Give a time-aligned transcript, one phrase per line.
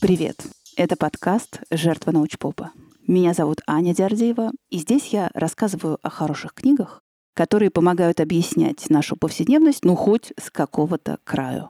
[0.00, 0.46] Привет!
[0.78, 2.72] Это подкаст «Жертва научпопа».
[3.06, 7.02] Меня зовут Аня Дярдеева, и здесь я рассказываю о хороших книгах,
[7.34, 11.68] которые помогают объяснять нашу повседневность, ну, хоть с какого-то краю.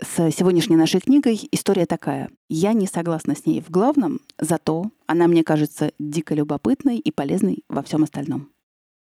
[0.00, 2.30] С сегодняшней нашей книгой история такая.
[2.48, 7.64] Я не согласна с ней в главном, зато она мне кажется дико любопытной и полезной
[7.68, 8.50] во всем остальном.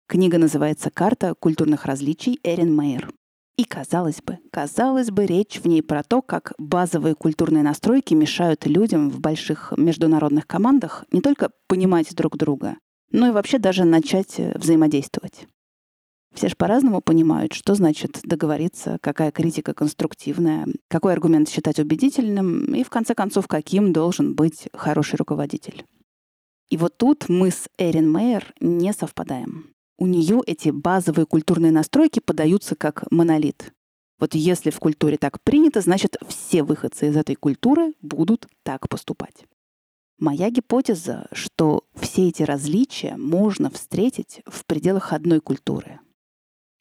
[0.07, 3.07] Книга называется «Карта культурных различий» Эрин Мейер.
[3.57, 8.65] И казалось бы, казалось бы, речь в ней про то, как базовые культурные настройки мешают
[8.65, 12.75] людям в больших международных командах не только понимать друг друга,
[13.11, 15.47] но и вообще даже начать э, взаимодействовать.
[16.33, 22.83] Все же по-разному понимают, что значит договориться, какая критика конструктивная, какой аргумент считать убедительным и,
[22.83, 25.85] в конце концов, каким должен быть хороший руководитель.
[26.69, 29.74] И вот тут мы с Эрин Мейер не совпадаем.
[29.97, 33.73] У нее эти базовые культурные настройки подаются как монолит.
[34.19, 39.45] Вот если в культуре так принято, значит, все выходцы из этой культуры будут так поступать.
[40.17, 45.99] Моя гипотеза, что все эти различия можно встретить в пределах одной культуры.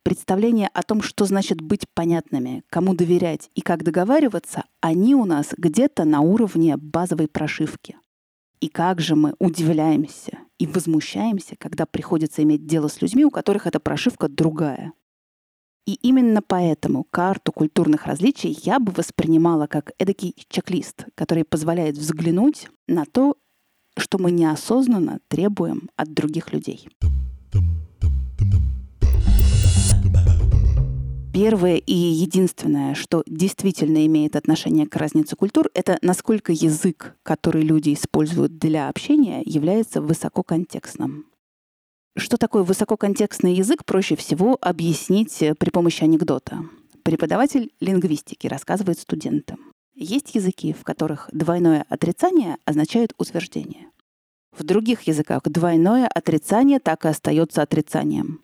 [0.04, 5.54] Представления о том, что значит быть понятными, кому доверять и как договариваться, они у нас
[5.56, 7.96] где-то на уровне базовой прошивки.
[8.60, 13.66] И как же мы удивляемся и возмущаемся, когда приходится иметь дело с людьми, у которых
[13.66, 14.92] эта прошивка другая.
[15.86, 22.68] И именно поэтому карту культурных различий я бы воспринимала как эдакий чек-лист, который позволяет взглянуть
[22.88, 23.36] на то,
[23.96, 26.88] что мы неосознанно требуем от других людей.
[31.34, 37.92] Первое и единственное, что действительно имеет отношение к разнице культур, это насколько язык, который люди
[37.92, 41.26] используют для общения, является высококонтекстным.
[42.16, 46.68] Что такое высококонтекстный язык, проще всего объяснить при помощи анекдота.
[47.02, 49.72] Преподаватель лингвистики рассказывает студентам.
[49.96, 53.88] Есть языки, в которых двойное отрицание означает утверждение.
[54.56, 58.40] В других языках двойное отрицание так и остается отрицанием.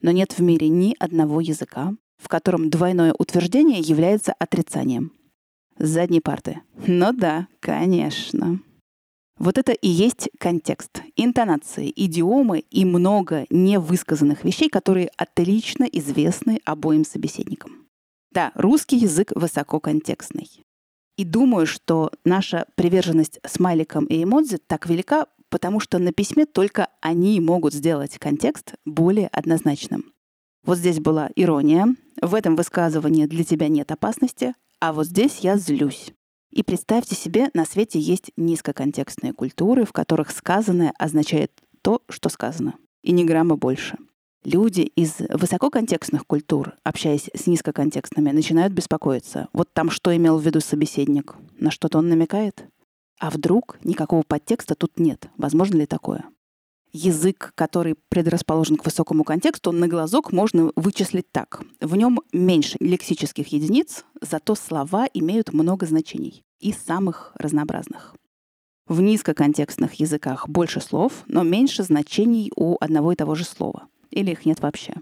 [0.00, 5.12] Но нет в мире ни одного языка, в котором двойное утверждение является отрицанием.
[5.78, 6.60] С задней парты.
[6.86, 8.60] Ну да, конечно.
[9.38, 17.04] Вот это и есть контекст, интонации, идиомы и много невысказанных вещей, которые отлично известны обоим
[17.04, 17.88] собеседникам.
[18.30, 20.48] Да, русский язык высококонтекстный.
[21.16, 26.88] И думаю, что наша приверженность смайликам и эмодзи так велика, потому что на письме только
[27.00, 30.12] они могут сделать контекст более однозначным.
[30.64, 35.56] Вот здесь была ирония, в этом высказывании для тебя нет опасности, а вот здесь я
[35.56, 36.12] злюсь.
[36.52, 41.50] И представьте себе, на свете есть низкоконтекстные культуры, в которых сказанное означает
[41.82, 43.98] то, что сказано, и ни грамма больше.
[44.44, 49.48] Люди из высококонтекстных культур, общаясь с низкоконтекстными, начинают беспокоиться.
[49.52, 51.34] Вот там что имел в виду собеседник?
[51.58, 52.66] На что-то он намекает?
[53.18, 55.28] А вдруг никакого подтекста тут нет?
[55.36, 56.24] Возможно ли такое?
[56.92, 61.62] Язык, который предрасположен к высокому контексту, на глазок можно вычислить так.
[61.80, 68.14] В нем меньше лексических единиц, зато слова имеют много значений и самых разнообразных.
[68.86, 73.86] В низкоконтекстных языках больше слов, но меньше значений у одного и того же слова.
[74.10, 74.94] Или их нет вообще.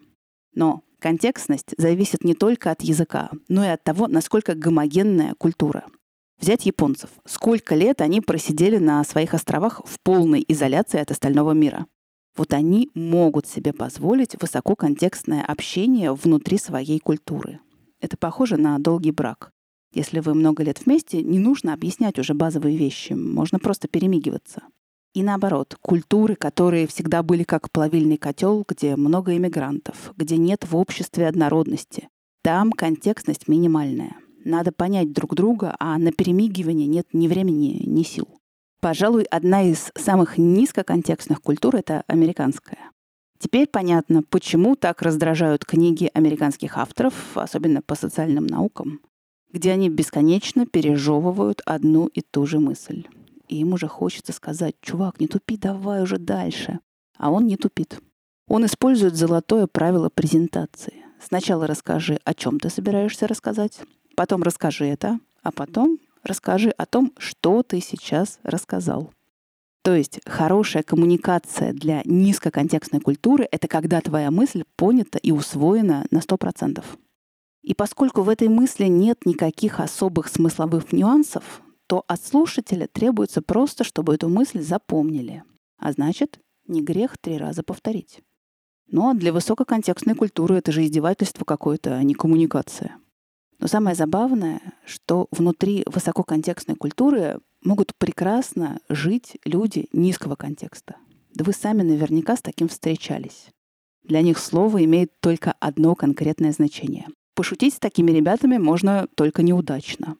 [0.55, 5.85] Но контекстность зависит не только от языка, но и от того, насколько гомогенная культура—
[6.41, 7.11] Взять японцев.
[7.27, 11.85] Сколько лет они просидели на своих островах в полной изоляции от остального мира.
[12.35, 17.61] Вот они могут себе позволить высококонтекстное общение внутри своей культуры.
[18.01, 19.51] Это похоже на долгий брак.
[19.93, 24.63] Если вы много лет вместе, не нужно объяснять уже базовые вещи, можно просто перемигиваться.
[25.13, 30.75] И наоборот, культуры, которые всегда были как плавильный котел, где много иммигрантов, где нет в
[30.75, 32.09] обществе однородности,
[32.43, 38.29] там контекстность минимальная— надо понять друг друга, а на перемигивание нет ни времени, ни сил.
[38.81, 42.91] Пожалуй, одна из самых низкоконтекстных культур— это американская.
[43.39, 49.01] Теперь понятно, почему так раздражают книги американских авторов, особенно по социальным наукам,
[49.53, 53.07] где они бесконечно пережевывают одну и ту же мысль.
[53.49, 56.81] И им уже хочется сказать, чувак, не тупи, давай уже дальше.
[57.19, 58.01] А он не тупит.
[58.49, 61.05] Он использует золотое правило презентации.
[61.21, 63.81] Сначала расскажи, о чем ты собираешься рассказать,
[64.21, 69.15] Потом расскажи это, а потом расскажи о том, что ты сейчас рассказал.
[69.83, 76.19] То есть хорошая коммуникация для низкоконтекстной культуры— это когда твоя мысль понята и усвоена на
[76.19, 76.85] 100%.
[77.63, 83.85] И поскольку в этой мысли нет никаких особых смысловых нюансов, то от слушателя требуется просто,
[83.85, 85.45] чтобы эту мысль запомнили.
[85.79, 88.21] А значит, не грех три раза повторить.
[88.87, 92.99] Ну а для высококонтекстной культуры это же издевательство какое-то, а не коммуникация.
[93.61, 100.97] Но самое забавное, что внутри высококонтекстной культуры могут прекрасно жить люди низкого контекста.
[101.35, 103.49] Да вы сами наверняка с таким встречались.
[104.03, 107.07] Для них слово имеет только одно конкретное значение.
[107.35, 110.17] Пошутить с такими ребятами можно только неудачно.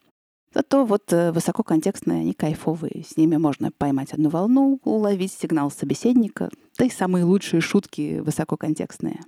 [0.53, 3.05] Зато вот э, высококонтекстные, они кайфовые.
[3.09, 9.21] С ними можно поймать одну волну, уловить сигнал собеседника, да и самые лучшие шутки высококонтекстные.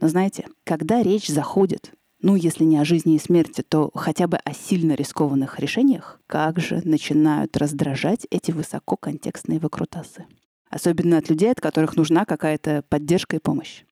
[0.00, 1.92] Но знаете, когда речь заходит,
[2.24, 6.58] ну, если не о жизни и смерти, то хотя бы о сильно рискованных решениях, как
[6.58, 10.24] же начинают раздражать эти высококонтекстные выкрутасы.
[10.70, 13.84] Особенно от людей, от которых нужна какая-то поддержка и помощь.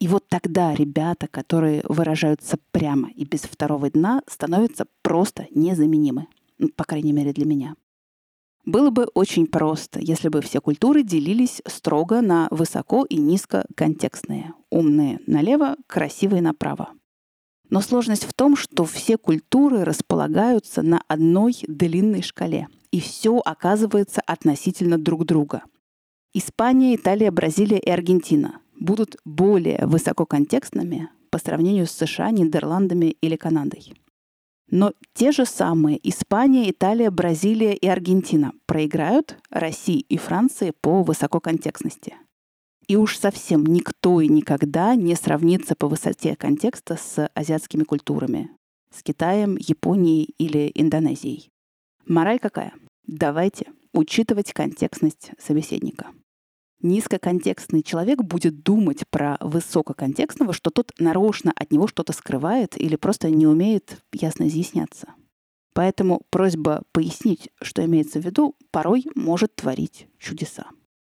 [0.00, 6.26] И вот тогда ребята, которые выражаются прямо и без второго дна, становятся просто незаменимы.
[6.58, 7.76] Ну, по крайней мере, для меня.
[8.64, 14.52] Было бы очень просто, если бы все культуры делились строго на высоко и низко контекстные.
[14.68, 16.88] Умные налево, красивые направо.
[17.70, 22.68] Но сложность в том, что все культуры располагаются на одной длинной шкале.
[22.90, 25.62] И все оказывается относительно друг друга.
[26.32, 33.92] Испания, Италия, Бразилия и Аргентина будут более высококонтекстными по сравнению с США, Нидерландами или Канадой.
[34.70, 42.16] Но те же самые Испания, Италия, Бразилия и Аргентина проиграют России и Франции по высококонтекстности.
[42.88, 48.50] И уж совсем никто и никогда не сравнится по высоте контекста с азиатскими культурами,
[48.92, 51.50] с Китаем, Японией или Индонезией.
[52.06, 52.72] Мораль какая?
[53.06, 56.12] Давайте учитывать контекстность собеседника
[56.82, 63.30] низкоконтекстный человек будет думать про высококонтекстного, что тот нарочно от него что-то скрывает или просто
[63.30, 65.14] не умеет ясно изъясняться.
[65.74, 70.66] Поэтому просьба пояснить, что имеется в виду, порой может творить чудеса.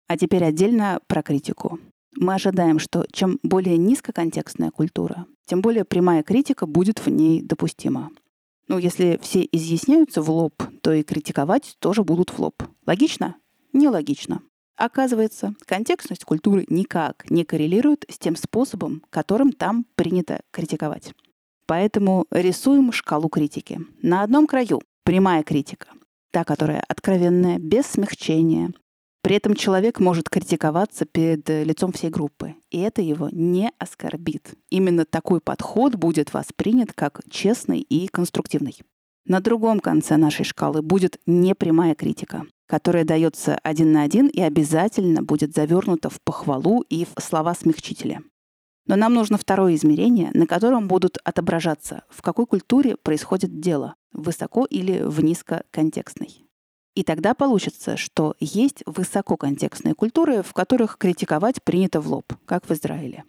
[0.08, 1.80] А теперь отдельно про критику.
[2.16, 8.12] Мы ожидаем, что чем более низкоконтекстная культура, тем более прямая критика будет в ней допустима.
[8.68, 12.64] Ну, если все изъясняются в лоб, то и критиковать тоже будут в лоб.
[12.86, 13.36] Логично?
[13.74, 14.42] Нелогично.
[14.76, 21.14] Оказывается, контекстность культуры никак не коррелирует с тем способом, которым там принято критиковать.
[21.66, 23.80] Поэтому рисуем шкалу критики.
[24.02, 25.88] На одном краю прямая критика,
[26.32, 28.74] та, которая откровенная, без смягчения.
[29.24, 34.54] При этом человек может критиковаться перед лицом всей группы, и это его не оскорбит.
[34.70, 38.78] Именно такой подход будет воспринят как честный и конструктивный.
[39.26, 45.24] На другом конце нашей шкалы будет непрямая критика, которая дается один на один и обязательно
[45.24, 48.22] будет завернута в похвалу и в слова смягчителя.
[48.88, 54.66] Но нам нужно второе измерение, на котором будут отображаться, в какой культуре происходит дело, высоко
[54.66, 56.43] или в низкоконтекстной.
[56.96, 62.74] И тогда получится, что есть высококонтекстные культуры, в которых критиковать принято в лоб, как в
[62.74, 63.24] Израиле.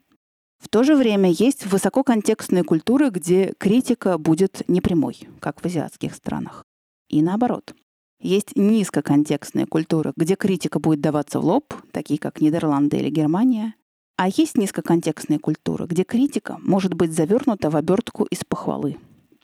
[0.59, 6.65] В то же время есть высококонтекстные культуры, где критика будет непрямой, как в азиатских странах.
[7.09, 7.75] И наоборот.
[8.21, 13.75] Есть низкоконтекстные культуры, где критика будет даваться в лоб, такие как Нидерланды или Германия.
[14.17, 18.97] А есть низкоконтекстные культуры, где критика может быть завернута в обертку из похвалы.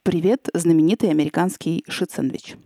[0.03, 2.57] Привет, знаменитый американский шит-сэндвич.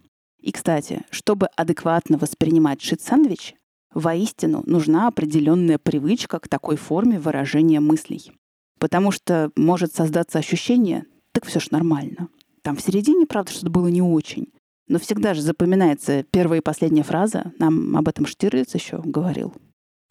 [0.44, 3.55] И, кстати, чтобы адекватно воспринимать шит-сэндвич,
[3.94, 8.31] воистину нужна определенная привычка к такой форме выражения мыслей.
[8.79, 12.29] Потому что может создаться ощущение, так все ж нормально.
[12.60, 14.53] Там в середине, правда, что-то было не очень.
[14.86, 17.55] Но всегда же запоминается первая и последняя фраза.
[17.58, 19.55] Нам об этом Штирлиц еще говорил.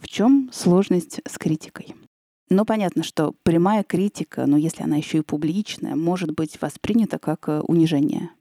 [0.02, 1.94] В чем сложность с критикой?
[2.50, 7.50] Ну, понятно, что прямая критика, но если она еще и публичная, может быть воспринята как
[7.50, 8.32] э, унижение.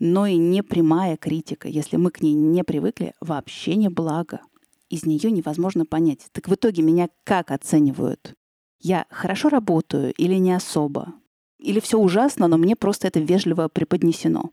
[0.00, 4.40] Но и непрямая критика, если мы к ней не привыкли, вообще не благо.
[4.88, 8.34] Из нее невозможно понять, так в итоге меня как оценивают?
[8.80, 11.12] Я хорошо работаю или не особо?
[11.58, 14.50] Или все ужасно, но мне просто это вежливо преподнесено?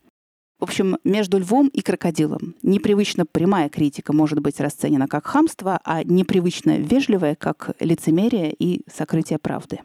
[0.60, 6.04] В общем, между львом и крокодилом непривычно прямая критика может быть расценена как хамство, а
[6.04, 9.80] непривычно вежливая как лицемерие и сокрытие правды.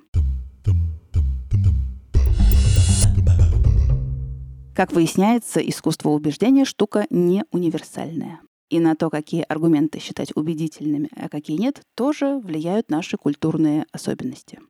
[4.75, 8.41] Как выясняется, искусство убеждения– штука не универсальная.
[8.71, 14.61] И на то, какие аргументы считать убедительными, а какие нет, тоже влияют наши культурные особенности.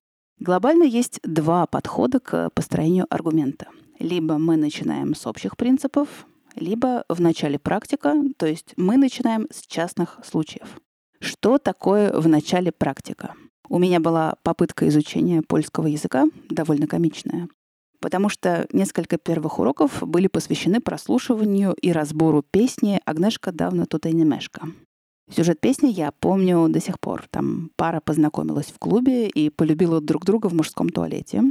[0.40, 3.68] Глобально есть два подхода к построению аргумента.
[4.00, 9.64] Либо мы начинаем с общих принципов, либо в начале практика, то есть мы начинаем с
[9.68, 10.80] частных случаев.
[11.20, 13.34] Что такое в начале практика?
[13.68, 17.48] У меня была попытка изучения польского языка, довольно комичная,
[18.02, 24.12] потому что несколько первых уроков были посвящены прослушиванию и разбору песни «Агнешка давно тут и
[24.12, 24.66] не мешка».
[25.34, 27.24] Сюжет песни я помню до сих пор.
[27.30, 31.44] Там пара познакомилась в клубе и полюбила друг друга в мужском туалете.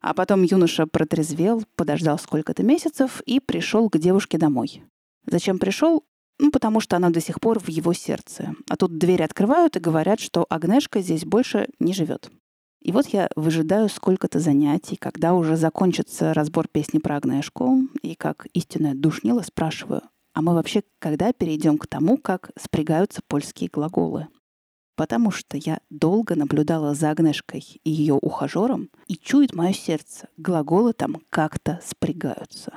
[0.00, 4.84] А потом юноша протрезвел, подождал сколько-то месяцев и пришел к девушке домой.
[5.26, 6.04] Зачем пришел?
[6.38, 8.54] Ну, потому что она до сих пор в его сердце.
[8.70, 12.30] А тут двери открывают и говорят, что Агнешка здесь больше не живет.
[12.80, 18.46] И вот я выжидаю сколько-то занятий, когда уже закончится разбор песни про Агнешку, и как
[18.54, 24.28] истинная душнила спрашиваю, а мы вообще когда перейдем к тому, как спрягаются польские глаголы?
[24.94, 30.92] Потому что я долго наблюдала за Агнешкой и ее ухажером, и чует мое сердце, глаголы
[30.92, 32.72] там как-то спрягаются.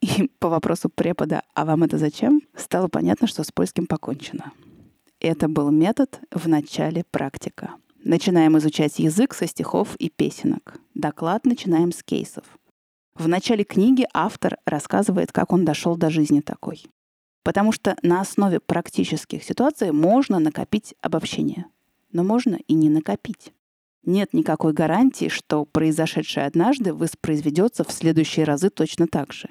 [0.00, 4.52] И по вопросу препода «А вам это зачем?» стало понятно, что с польским покончено.
[5.20, 7.74] Это был метод в начале практика.
[8.02, 10.80] Начинаем изучать язык со стихов и песенок.
[10.94, 12.44] Доклад начинаем с кейсов.
[13.14, 16.82] В начале книги автор рассказывает, как он дошел до жизни такой.
[17.42, 21.66] Потому что на основе практических ситуаций можно накопить обобщение.
[22.10, 23.52] Но можно и не накопить.
[24.02, 29.48] Нет никакой гарантии, что произошедшее однажды воспроизведется в следующие разы точно так же.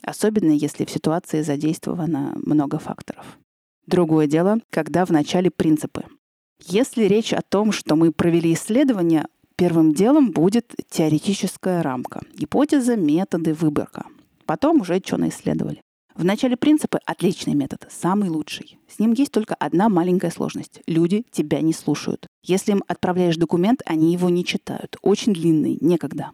[0.00, 3.36] Особенно если в ситуации задействовано много факторов.
[3.86, 6.04] Другое дело, когда в начале принципы.
[6.66, 9.26] Если речь о том, что мы провели исследование,
[9.56, 14.06] первым делом будет теоретическая рамка, гипотеза, методы, выборка.
[14.46, 15.80] Потом уже что наисследовали.
[16.14, 18.78] В начале принципы— отличный метод, самый лучший.
[18.88, 20.82] С ним есть только одна маленькая сложность.
[20.86, 22.26] Люди тебя не слушают.
[22.42, 24.96] Если им отправляешь документ, они его не читают.
[25.02, 26.32] Очень длинный, некогда.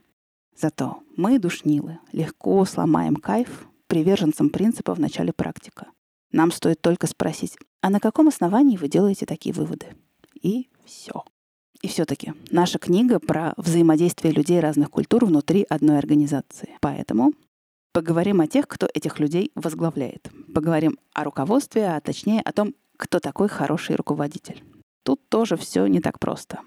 [0.58, 5.86] Зато мы, душнилы, легко сломаем кайф приверженцам принципа в начале практика.
[6.32, 9.86] Нам стоит только спросить, а на каком основании вы делаете такие выводы?
[10.46, 11.24] И все.
[11.82, 16.76] И все-таки наша книга про взаимодействие людей разных культур внутри одной организации.
[16.80, 17.32] Поэтому
[17.92, 20.30] поговорим о тех, кто этих людей возглавляет.
[20.54, 24.62] Поговорим о руководстве, а точнее о том, кто такой хороший руководитель.
[25.02, 26.60] Тут тоже все не так просто.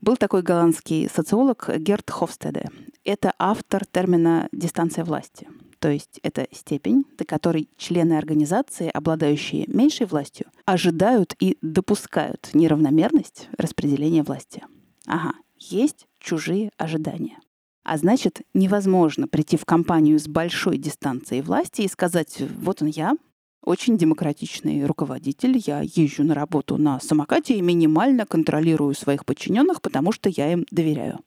[0.00, 2.68] Был такой голландский социолог Герт Хофстеде.
[3.04, 5.46] Это автор термина «дистанция власти».
[5.84, 13.50] То есть это степень, до которой члены организации, обладающие меньшей властью, ожидают и допускают неравномерность
[13.58, 14.64] распределения власти.
[15.06, 17.36] Ага, есть чужие езжания.
[17.82, 23.14] А значит, невозможно прийти в компанию с большой дистанцией власти и сказать, вот он я,
[23.62, 25.62] очень демократичный руководитель.
[25.66, 30.64] Я езжу на работу на самокате и минимально контролирую своих подчиненных, потому что я им
[30.70, 31.20] доверяю.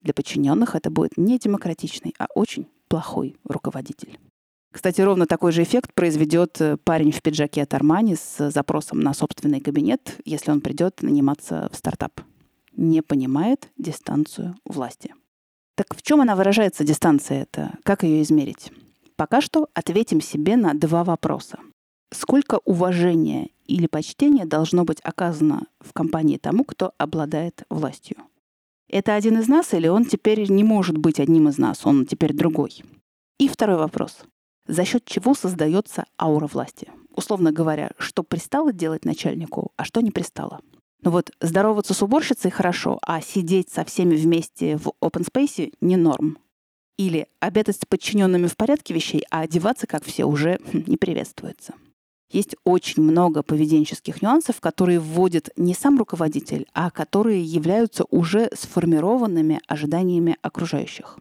[0.00, 4.18] Для подчиненных это будет не демократичный, а очень плохой руководитель.
[4.72, 9.14] Кстати, ровно такой же эффект произведет э, парень в пиджаке от Армани с запросом на
[9.14, 12.20] собственный кабинет, если он придет наниматься в стартап.
[12.72, 15.14] Не понимает дистанцию власти.
[15.74, 17.78] Так в чем она выражается, дистанция эта?
[17.82, 18.72] Как ее измерить?
[19.16, 21.58] Пока что ответим себе на два вопроса.
[22.12, 28.16] Сколько уважения или почтения должно быть оказано в компании тому, кто обладает властью?
[28.88, 32.32] Это один из нас или он теперь не может быть одним из нас, он теперь
[32.32, 32.82] другой?
[33.38, 34.18] И второй вопрос.
[34.66, 36.90] За счет чего создается аура власти?
[37.14, 40.60] Условно говоря, что пристало делать начальнику, а что не пристало?
[41.02, 45.96] Ну вот здороваться с уборщицей хорошо, а сидеть со всеми вместе в open space не
[45.96, 46.38] норм.
[46.96, 51.74] Или обедать с подчиненными в порядке вещей, а одеваться, как все, уже не приветствуется.
[52.30, 59.60] Есть очень много поведенческих нюансов, которые вводит не сам руководитель, а которые являются уже сформированными
[59.66, 61.18] ожиданиями окружающих.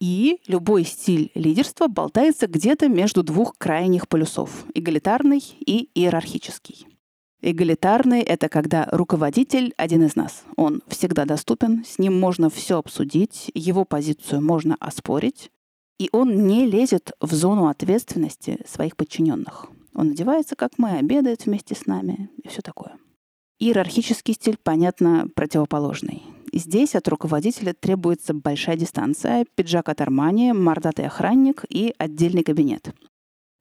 [0.00, 6.86] И любой стиль лидерства болтается где-то между двух крайних полюсов— эгалитарный и иерархический.
[7.42, 10.42] Эгалитарный— это когда руководитель один из нас.
[10.56, 15.50] Он всегда доступен, с ним можно все обсудить, его позицию можно оспорить,
[15.98, 19.68] и он не лезет в зону ответственности своих подчиненных.
[19.94, 22.96] Он одевается, как мы, обедает вместе с нами и все такое.
[23.58, 26.22] Иерархический стиль, понятно, противоположный.
[26.52, 32.92] Здесь от руководителя требуется большая дистанция, пиджак от Армани, мордатый охранник и отдельный кабинет.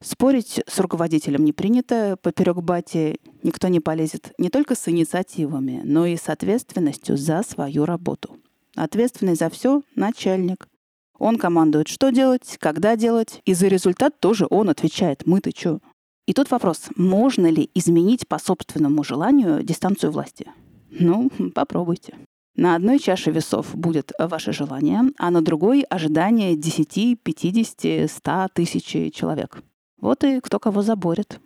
[0.02, 6.06] Спорить с руководителем не принято, поперек бати никто не полезет не только с инициативами, но
[6.06, 8.38] и с ответственностью за свою работу.
[8.76, 10.70] Ответственный за все— начальник.
[11.18, 15.26] Он командует, что делать, когда делать, и за результат тоже он отвечает.
[15.26, 15.80] Мы-то чё?
[16.30, 20.46] И тут вопрос, можно ли изменить по собственному желанию дистанцию власти?
[20.92, 22.14] Ну, попробуйте.
[22.56, 28.86] На одной чаше весов будет ваше желание, а на другой— ожидание 10, 50, 100 тысяч
[29.12, 29.64] человек.
[30.00, 31.40] Вот и кто кого заборет.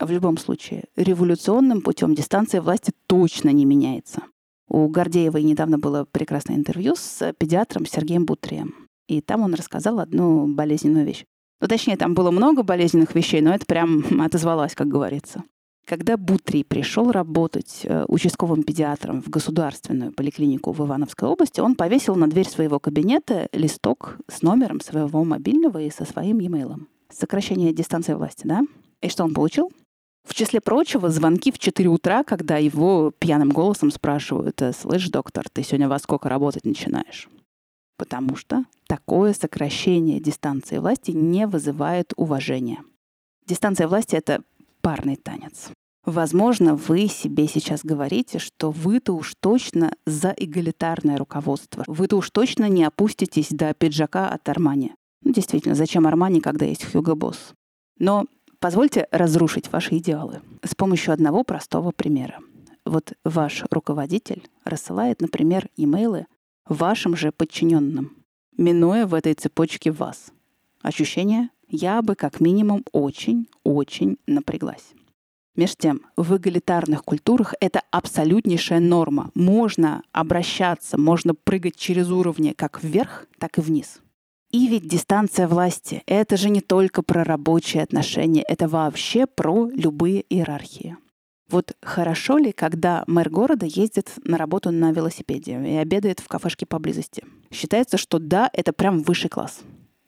[0.00, 4.22] В любом случае, революционным путем дистанция власти точно не меняется.
[4.70, 8.88] У Гордеевой недавно было прекрасное интервью с педиатром Сергеем Бутрием.
[9.06, 11.26] И там он рассказал одну болезненную вещь.
[11.60, 15.42] Ну, точнее, там было много болезненных вещей, но это прям отозвалось, как говорится.
[15.86, 22.16] Когда Бутрий пришел работать э, участковым педиатром в государственную поликлинику в Ивановской области, он повесил
[22.16, 26.86] на дверь своего кабинета листок с номером своего мобильного и со своим e-mail.
[27.10, 28.62] Сокращение дистанции власти, да?
[29.02, 29.70] И что он получил?
[30.26, 35.44] В числе прочего, звонки в 4 утра, когда его пьяным голосом спрашивают, «Э, «Слышь, доктор,
[35.52, 37.28] ты сегодня во сколько работать начинаешь?»
[37.96, 42.82] Потому что такое сокращение дистанции власти не вызывает уважения.
[43.46, 44.42] Дистанция власти— это
[44.80, 45.70] парный танец.
[46.04, 51.84] Возможно, вы себе сейчас говорите, что вы-то уж точно за эгалитарное руководство.
[51.86, 54.94] Вы-то уж точно не опуститесь до пиджака от Армани.
[55.22, 57.54] Ну, действительно, зачем Армани, когда есть Хьюго Босс?
[57.98, 58.26] Но
[58.58, 62.38] позвольте разрушить ваши идеалы с помощью одного простого примера.
[62.84, 66.26] Вот ваш руководитель рассылает, например, имейлы
[66.68, 68.16] вашим же подчиненным,
[68.56, 70.32] минуя в этой цепочке вас.
[70.82, 74.92] Ощущение я бы как минимум очень-очень напряглась.
[75.56, 79.30] Между тем, в эгалитарных культурах это абсолютнейшая норма.
[79.34, 84.00] Можно обращаться, можно прыгать через уровни как вверх, так и вниз.
[84.50, 90.24] И ведь дистанция власти— это же не только про рабочие отношения, это вообще про любые
[90.28, 90.96] иерархии.
[91.50, 96.66] Вот хорошо ли, когда мэр города ездит на работу на велосипеде и обедает в кафешке
[96.66, 97.24] поблизости?
[97.50, 99.60] Считается, что да, это прям высший класс.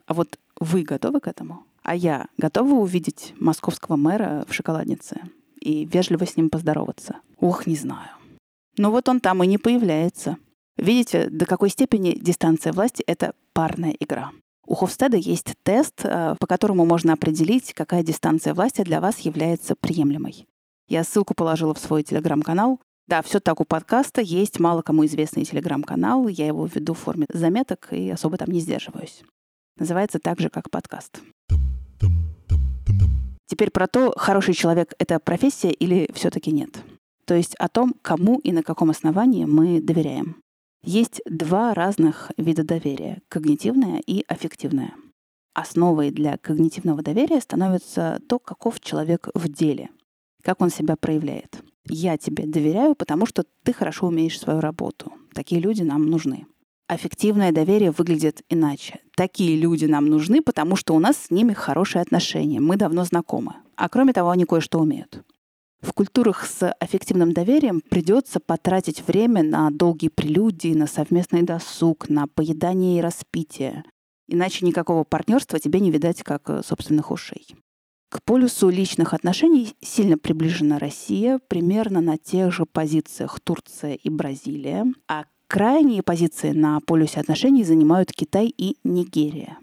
[0.06, 1.64] А вот вы готовы к этому?
[1.82, 5.20] А я готова увидеть московского мэра в шоколаднице
[5.60, 7.16] и вежливо с ним поздороваться?
[7.38, 8.10] Ох, не знаю.
[8.78, 10.38] Но вот он там и не появляется.
[10.76, 14.32] Видите, до какой степени дистанция власти— это парная игра.
[14.66, 19.76] У Хофстеда есть тест, э, по которому можно определить, какая дистанция власти для вас является
[19.76, 20.46] приемлемой.
[20.88, 22.80] Я ссылку положила в свой телеграм-канал.
[23.08, 24.20] Да, все так у подкаста.
[24.20, 26.28] Есть мало кому известный телеграм-канал.
[26.28, 29.22] Я его веду в форме заметок и особо там не сдерживаюсь.
[29.78, 31.20] Называется так же, как подкаст.
[33.46, 36.70] Теперь про то, хороший человек— это профессия или все таки нет.
[37.24, 40.36] То есть о том, кому и на каком основании мы доверяем.
[40.84, 44.94] Есть два разных вида доверия— когнитивное и аффективное.
[45.52, 49.90] Основой для когнитивного доверия становится то, каков человек в деле,
[50.46, 51.60] как он себя проявляет.
[51.88, 55.12] Я тебе доверяю, потому что ты хорошо умеешь свою работу.
[55.34, 56.46] Такие люди нам нужны.
[56.86, 59.00] Аффективное доверие выглядит иначе.
[59.16, 63.54] Такие люди нам нужны, потому что у нас с ними хорошие отношения, мы давно знакомы.
[63.74, 65.24] А кроме того, они кое-что умеют.
[65.80, 72.28] В культурах с аффективным доверием придется потратить время на долгие прелюдии, на совместный досуг, на
[72.28, 73.82] поедание и распитие.
[74.28, 77.48] Иначе никакого партнерства тебе не видать, как э, собственных ушей.
[78.08, 84.86] К полюсу личных отношений сильно приближена Россия, примерно на тех же позициях Турция и Бразилия,
[85.08, 89.58] а Крайние позиции на полюсе отношений занимают Китай и Нигерия.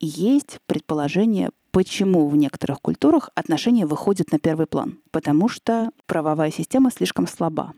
[0.00, 4.98] Есть предположение, почему в некоторых культурах отношения выходят на первый план.
[5.12, 7.72] Потому что правовая система слишком слаба.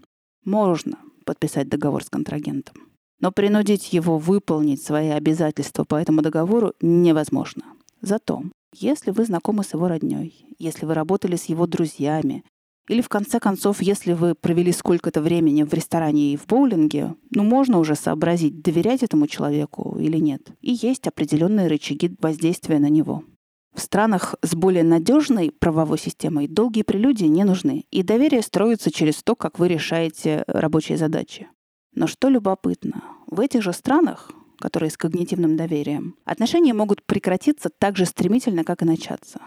[0.44, 2.76] Можно подписать договор с контрагентом.
[3.20, 7.64] Но принудить его выполнить свои обязательства по этому договору невозможно.
[8.00, 8.42] Зато,
[8.74, 12.44] если вы знакомы с его родней, если вы работали с его друзьями,
[12.88, 17.44] или в конце концов, если вы провели сколько-то времени в ресторане и в боулинге, ну
[17.44, 20.50] можно уже сообразить, доверять этому человеку или нет.
[20.60, 23.22] И есть определенные рычаги воздействия на него.
[23.74, 29.22] В странах с более надежной правовой системой долгие прелюдии не нужны, и доверие строится через
[29.22, 31.46] то, как вы решаете рабочие задачи.
[31.94, 37.96] Но что любопытно, в этих же странах, которые с когнитивным доверием, отношения могут прекратиться так
[37.96, 39.40] же стремительно, как и начаться.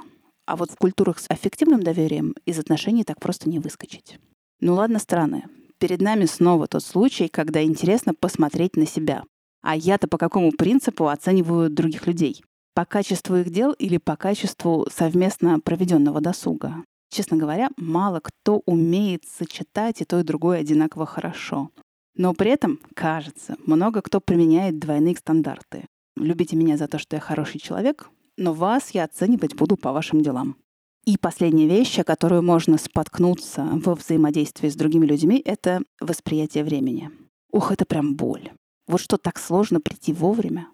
[0.45, 4.19] А вот в культурах с аффективным доверием из отношений так просто не выскочить.
[4.60, 5.45] Ну ладно, страны.
[5.78, 9.23] Перед нами снова тот случай, когда интересно посмотреть на себя.
[9.62, 12.43] А я-то по какому принципу оцениваю других людей?
[12.73, 16.84] По качеству их дел или по качеству совместно проведенного досуга?
[17.10, 21.69] Честно говоря, мало кто умеет сочетать и то, и другое одинаково хорошо.
[22.15, 25.86] Но при этом, кажется, много кто применяет двойные стандарты.
[26.15, 30.21] Любите меня за то, что я хороший человек, но вас я оценивать буду по вашим
[30.21, 30.58] делам.
[31.06, 37.12] И последняя вещь, о которую можно споткнуться во взаимодействии с другими людьми, это восприятие времени.
[37.52, 38.52] Ух, это прям боль.
[38.88, 40.67] Вот что так сложно прийти вовремя?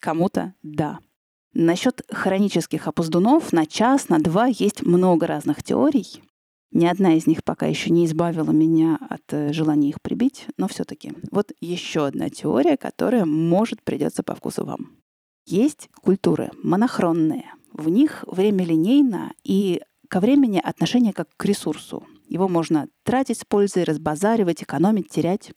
[0.00, 1.00] Кому-то— да.
[1.52, 6.22] Насчет хронических опоздунов на час, на два есть много разных теорий.
[6.74, 10.66] Ни одна из них пока еще не избавила меня от э, желания их прибить, но
[10.66, 11.12] все-таки.
[11.30, 14.90] Вот еще одна теория, которая может придется по вкусу вам.
[15.46, 17.44] Есть культуры монохронные.
[17.72, 22.04] В них время линейно, и ко времени отношение как к ресурсу.
[22.26, 25.52] Его можно тратить с пользой, разбазаривать, экономить, терять.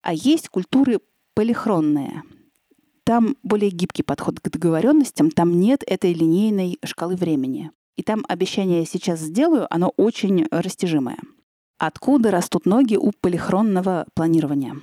[0.00, 1.00] А есть культуры
[1.34, 2.22] полихронные.
[3.04, 7.72] Там более гибкий подход к договоренностям, там нет этой линейной шкалы времени.
[7.96, 11.18] И там обещание «сейчас сделаю», оно очень растяжимое.
[11.78, 14.76] Откуда растут ноги у полихронного планирования?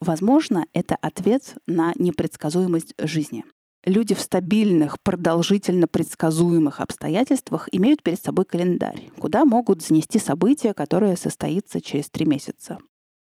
[0.00, 3.44] Возможно, это ответ на непредсказуемость жизни.
[3.84, 11.14] Люди в стабильных, продолжительно предсказуемых обстоятельствах имеют перед собой календарь, куда могут занести событие, которое
[11.16, 12.78] состоится через три месяца.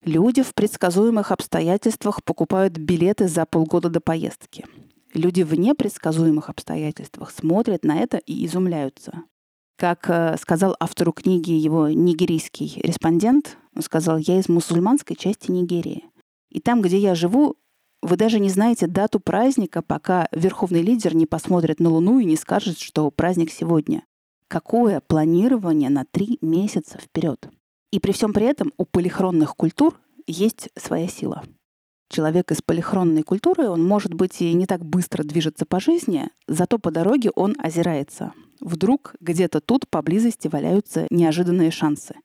[0.04, 4.65] Люди в предсказуемых обстоятельствах покупают билеты за полгода до поездки.
[5.13, 9.23] Люди в непредсказуемых обстоятельствах смотрят на это и изумляются.
[9.80, 16.04] Как э, сказал автору книги его нигерийский респондент, он сказал, я из мусульманской части Нигерии.
[16.50, 17.56] И там, где я живу,
[18.02, 22.36] вы даже не знаете дату праздника, пока верховный лидер не посмотрит на Луну и не
[22.36, 24.04] скажет, что праздник сегодня.
[24.50, 27.50] Какое планирование на три месяца вперед?
[27.94, 31.46] И при всем при этом у полихронных культур есть своя сила.
[32.10, 36.80] Человек из полихронной культуры, он, может быть, и не так быстро движется по жизни, зато
[36.80, 42.15] по дороге он озирается, Вдруг где-то тут поблизости валяются неожиданные шансы.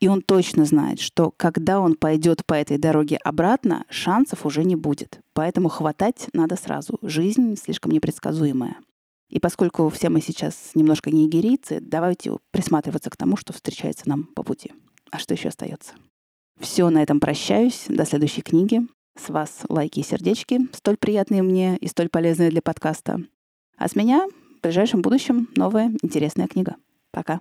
[0.00, 4.76] И он точно знает, что когда он пойдет по этой дороге обратно, шансов уже не
[4.76, 5.20] будет.
[5.32, 6.98] Поэтому хватать надо сразу.
[7.02, 8.76] Жизнь слишком непредсказуемая.
[9.28, 14.42] И поскольку все мы сейчас немножко нигерийцы, давайте присматриваться к тому, что встречается нам по
[14.42, 14.72] пути.
[15.10, 15.94] А что еще остается?
[16.60, 17.84] Все, на этом прощаюсь.
[17.88, 18.82] До следующей книги.
[19.18, 23.20] С вас лайки и сердечки, столь приятные мне и столь полезные для подкаста.
[23.76, 26.76] А с меня в ближайшем будущем новая интересная книга.
[27.12, 27.40] Пока.